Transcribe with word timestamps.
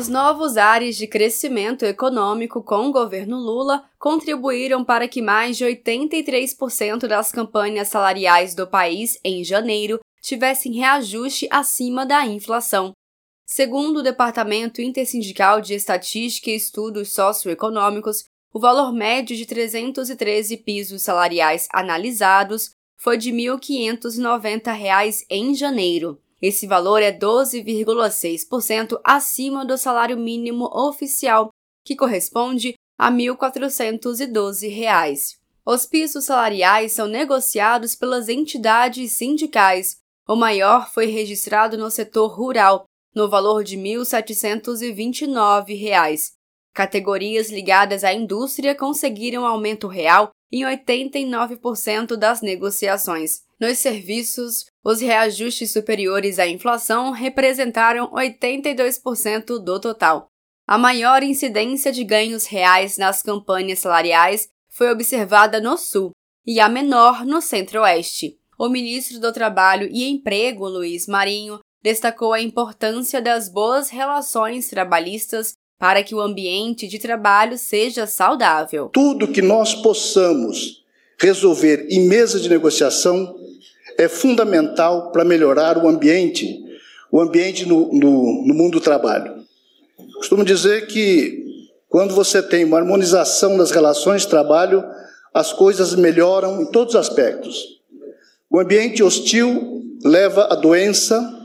Os 0.00 0.08
novos 0.08 0.56
ares 0.56 0.96
de 0.96 1.06
crescimento 1.06 1.84
econômico 1.84 2.62
com 2.62 2.88
o 2.88 2.90
governo 2.90 3.36
Lula 3.36 3.84
contribuíram 3.98 4.82
para 4.82 5.06
que 5.06 5.20
mais 5.20 5.58
de 5.58 5.66
83% 5.66 7.06
das 7.06 7.30
campanhas 7.30 7.88
salariais 7.88 8.54
do 8.54 8.66
país 8.66 9.20
em 9.22 9.44
janeiro 9.44 10.00
tivessem 10.22 10.72
reajuste 10.72 11.46
acima 11.50 12.06
da 12.06 12.24
inflação. 12.24 12.94
Segundo 13.44 13.98
o 13.98 14.02
Departamento 14.02 14.80
Intersindical 14.80 15.60
de 15.60 15.74
Estatística 15.74 16.48
e 16.48 16.56
Estudos 16.56 17.12
Socioeconômicos, 17.12 18.24
o 18.54 18.58
valor 18.58 18.94
médio 18.94 19.36
de 19.36 19.44
313 19.44 20.56
pisos 20.56 21.02
salariais 21.02 21.68
analisados 21.70 22.70
foi 22.96 23.18
de 23.18 23.32
R$ 23.32 23.36
1.590 23.36 25.26
em 25.28 25.54
janeiro. 25.54 26.18
Esse 26.40 26.66
valor 26.66 27.02
é 27.02 27.12
12,6% 27.12 28.98
acima 29.04 29.62
do 29.64 29.76
salário 29.76 30.16
mínimo 30.16 30.64
oficial, 30.72 31.50
que 31.84 31.94
corresponde 31.94 32.74
a 32.98 33.10
R$ 33.10 33.16
1.412. 33.16 35.36
Os 35.66 35.84
pisos 35.86 36.24
salariais 36.24 36.92
são 36.92 37.06
negociados 37.06 37.94
pelas 37.94 38.28
entidades 38.28 39.12
sindicais. 39.12 39.98
O 40.26 40.34
maior 40.34 40.90
foi 40.90 41.06
registrado 41.06 41.76
no 41.76 41.90
setor 41.90 42.28
rural, 42.28 42.86
no 43.14 43.28
valor 43.28 43.62
de 43.62 43.76
R$ 43.76 43.98
1.729. 43.98 46.39
Categorias 46.74 47.50
ligadas 47.50 48.04
à 48.04 48.12
indústria 48.12 48.74
conseguiram 48.74 49.44
aumento 49.44 49.88
real 49.88 50.30
em 50.52 50.62
89% 50.62 52.16
das 52.16 52.40
negociações. 52.40 53.42
Nos 53.60 53.78
serviços, 53.78 54.66
os 54.84 55.00
reajustes 55.00 55.72
superiores 55.72 56.38
à 56.38 56.46
inflação 56.46 57.10
representaram 57.10 58.10
82% 58.12 59.58
do 59.58 59.80
total. 59.80 60.28
A 60.66 60.78
maior 60.78 61.22
incidência 61.22 61.90
de 61.90 62.04
ganhos 62.04 62.46
reais 62.46 62.96
nas 62.96 63.22
campanhas 63.22 63.80
salariais 63.80 64.48
foi 64.68 64.90
observada 64.90 65.60
no 65.60 65.76
Sul 65.76 66.12
e 66.46 66.60
a 66.60 66.68
menor 66.68 67.24
no 67.26 67.40
Centro-Oeste. 67.40 68.38
O 68.58 68.68
ministro 68.68 69.18
do 69.18 69.32
Trabalho 69.32 69.88
e 69.90 70.04
Emprego, 70.08 70.68
Luiz 70.68 71.06
Marinho, 71.06 71.58
destacou 71.82 72.32
a 72.32 72.40
importância 72.40 73.20
das 73.20 73.48
boas 73.48 73.88
relações 73.88 74.68
trabalhistas 74.68 75.54
para 75.80 76.02
que 76.02 76.14
o 76.14 76.20
ambiente 76.20 76.86
de 76.86 76.98
trabalho 76.98 77.56
seja 77.56 78.06
saudável. 78.06 78.90
Tudo 78.92 79.26
que 79.26 79.40
nós 79.40 79.74
possamos 79.74 80.84
resolver 81.18 81.86
em 81.88 82.06
mesa 82.06 82.38
de 82.38 82.50
negociação 82.50 83.34
é 83.96 84.06
fundamental 84.06 85.10
para 85.10 85.24
melhorar 85.24 85.78
o 85.78 85.88
ambiente, 85.88 86.62
o 87.10 87.18
ambiente 87.18 87.64
no, 87.64 87.90
no, 87.94 88.46
no 88.46 88.54
mundo 88.54 88.72
do 88.72 88.80
trabalho. 88.80 89.42
Costumo 90.16 90.44
dizer 90.44 90.86
que 90.86 91.64
quando 91.88 92.14
você 92.14 92.42
tem 92.42 92.62
uma 92.62 92.76
harmonização 92.76 93.56
das 93.56 93.70
relações 93.70 94.22
de 94.22 94.28
trabalho, 94.28 94.84
as 95.32 95.50
coisas 95.50 95.94
melhoram 95.94 96.60
em 96.60 96.66
todos 96.66 96.94
os 96.94 97.00
aspectos. 97.00 97.80
O 98.50 98.60
ambiente 98.60 99.02
hostil 99.02 99.82
leva 100.04 100.44
à 100.52 100.56
doença, 100.56 101.42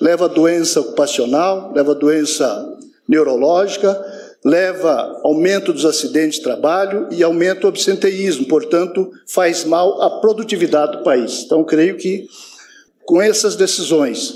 leva 0.00 0.24
à 0.24 0.28
doença 0.28 0.80
ocupacional, 0.80 1.72
leva 1.72 1.92
à 1.92 1.94
doença 1.94 2.76
neurológica, 3.08 3.98
leva 4.44 5.20
aumento 5.24 5.72
dos 5.72 5.84
acidentes 5.84 6.38
de 6.38 6.44
trabalho 6.44 7.08
e 7.10 7.22
aumento 7.22 7.62
do 7.62 7.68
absenteísmo, 7.68 8.46
portanto, 8.46 9.10
faz 9.26 9.64
mal 9.64 10.00
à 10.00 10.20
produtividade 10.20 10.98
do 10.98 11.02
país. 11.02 11.42
Então, 11.44 11.64
creio 11.64 11.96
que 11.96 12.26
com 13.06 13.22
essas 13.22 13.54
decisões, 13.54 14.34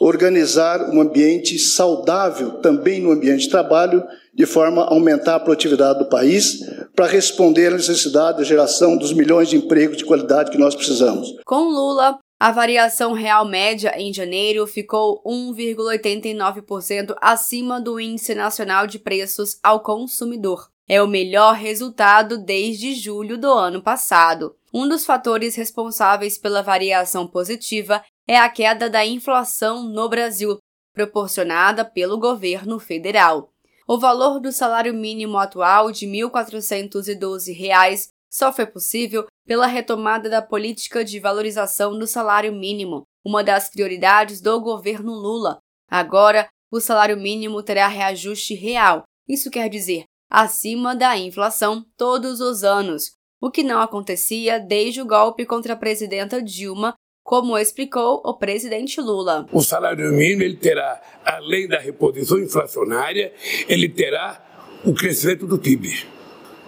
organizar 0.00 0.90
um 0.90 1.00
ambiente 1.00 1.56
saudável 1.58 2.54
também 2.54 3.00
no 3.00 3.12
ambiente 3.12 3.42
de 3.42 3.50
trabalho, 3.50 4.04
de 4.34 4.44
forma 4.44 4.82
a 4.82 4.92
aumentar 4.92 5.36
a 5.36 5.40
produtividade 5.40 6.00
do 6.00 6.06
país, 6.06 6.60
para 6.96 7.06
responder 7.06 7.68
à 7.68 7.76
necessidade 7.76 8.38
da 8.38 8.44
geração 8.44 8.96
dos 8.96 9.12
milhões 9.12 9.48
de 9.48 9.56
empregos 9.56 9.96
de 9.96 10.04
qualidade 10.04 10.50
que 10.50 10.58
nós 10.58 10.74
precisamos. 10.74 11.32
Com 11.46 11.68
Lula, 11.68 12.18
a 12.42 12.50
variação 12.50 13.12
real 13.12 13.46
média 13.46 13.94
em 13.96 14.12
janeiro 14.12 14.66
ficou 14.66 15.22
1,89% 15.24 17.14
acima 17.20 17.80
do 17.80 18.00
Índice 18.00 18.34
Nacional 18.34 18.84
de 18.84 18.98
Preços 18.98 19.60
ao 19.62 19.78
Consumidor. 19.78 20.68
É 20.88 21.00
o 21.00 21.06
melhor 21.06 21.54
resultado 21.54 22.36
desde 22.36 22.96
julho 22.96 23.38
do 23.38 23.46
ano 23.48 23.80
passado. 23.80 24.56
Um 24.74 24.88
dos 24.88 25.06
fatores 25.06 25.54
responsáveis 25.54 26.36
pela 26.36 26.64
variação 26.64 27.28
positiva 27.28 28.02
é 28.26 28.36
a 28.36 28.48
queda 28.48 28.90
da 28.90 29.06
inflação 29.06 29.84
no 29.84 30.08
Brasil, 30.08 30.58
proporcionada 30.92 31.84
pelo 31.84 32.18
governo 32.18 32.80
federal. 32.80 33.52
O 33.86 34.00
valor 34.00 34.40
do 34.40 34.50
salário 34.50 34.92
mínimo 34.92 35.38
atual 35.38 35.92
de 35.92 36.06
R$ 36.06 36.22
1.412 36.22 38.10
só 38.32 38.50
foi 38.50 38.64
possível 38.64 39.26
pela 39.46 39.66
retomada 39.66 40.30
da 40.30 40.40
política 40.40 41.04
de 41.04 41.20
valorização 41.20 41.98
do 41.98 42.06
salário 42.06 42.52
mínimo, 42.52 43.02
uma 43.24 43.44
das 43.44 43.68
prioridades 43.68 44.40
do 44.40 44.58
governo 44.58 45.12
Lula. 45.12 45.58
Agora, 45.90 46.48
o 46.72 46.80
salário 46.80 47.16
mínimo 47.18 47.62
terá 47.62 47.86
reajuste 47.86 48.54
real, 48.54 49.02
isso 49.28 49.50
quer 49.50 49.68
dizer 49.68 50.04
acima 50.30 50.96
da 50.96 51.14
inflação 51.18 51.84
todos 51.94 52.40
os 52.40 52.64
anos, 52.64 53.12
o 53.38 53.50
que 53.50 53.62
não 53.62 53.82
acontecia 53.82 54.58
desde 54.58 55.02
o 55.02 55.06
golpe 55.06 55.44
contra 55.44 55.74
a 55.74 55.76
presidenta 55.76 56.40
Dilma, 56.42 56.94
como 57.22 57.58
explicou 57.58 58.22
o 58.24 58.38
presidente 58.38 58.98
Lula. 58.98 59.46
O 59.52 59.60
salário 59.60 60.10
mínimo 60.10 60.42
ele 60.42 60.56
terá, 60.56 61.02
além 61.22 61.68
da 61.68 61.78
reposição 61.78 62.38
inflacionária, 62.38 63.34
ele 63.68 63.90
terá 63.90 64.42
o 64.86 64.94
crescimento 64.94 65.46
do 65.46 65.58
PIB 65.58 66.21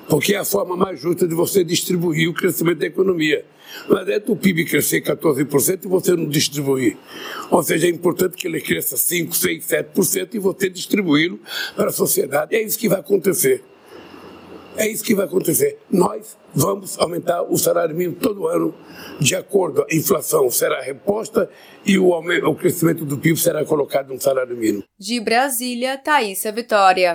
porque 0.08 0.34
é 0.34 0.38
a 0.38 0.44
forma 0.44 0.76
mais 0.76 1.00
justa 1.00 1.26
de 1.26 1.34
você 1.34 1.64
distribuir 1.64 2.28
o 2.28 2.34
crescimento 2.34 2.78
da 2.78 2.86
economia. 2.86 3.44
Não 3.88 3.96
adianta 3.96 4.30
o 4.30 4.36
PIB 4.36 4.64
crescer 4.64 5.00
14% 5.00 5.84
e 5.84 5.88
você 5.88 6.16
não 6.16 6.28
distribuir. 6.28 6.96
Ou 7.50 7.62
seja, 7.62 7.86
é 7.86 7.90
importante 7.90 8.36
que 8.36 8.46
ele 8.46 8.60
cresça 8.60 8.96
5, 8.96 9.34
6, 9.34 9.64
7% 9.64 10.34
e 10.34 10.38
você 10.38 10.68
distribuí-lo 10.68 11.40
para 11.74 11.88
a 11.88 11.92
sociedade. 11.92 12.54
É 12.54 12.62
isso 12.62 12.78
que 12.78 12.88
vai 12.88 13.00
acontecer. 13.00 13.62
É 14.76 14.88
isso 14.88 15.04
que 15.04 15.14
vai 15.14 15.26
acontecer. 15.26 15.78
Nós 15.88 16.36
vamos 16.52 16.98
aumentar 16.98 17.42
o 17.42 17.56
salário 17.56 17.94
mínimo 17.94 18.16
todo 18.16 18.48
ano, 18.48 18.74
de 19.20 19.34
acordo, 19.36 19.84
a 19.88 19.94
inflação 19.94 20.50
será 20.50 20.80
reposta 20.80 21.48
e 21.86 21.98
o, 21.98 22.12
aumento, 22.12 22.46
o 22.46 22.54
crescimento 22.54 23.04
do 23.04 23.16
PIB 23.16 23.36
será 23.36 23.64
colocado 23.64 24.12
no 24.12 24.20
salário 24.20 24.56
mínimo. 24.56 24.82
De 24.98 25.20
Brasília, 25.20 25.96
Thaisa 25.96 26.50
Vitória. 26.50 27.12